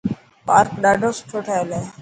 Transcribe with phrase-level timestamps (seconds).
[0.47, 1.83] پارڪ ڏاڌو سٺو ٺهيل هي.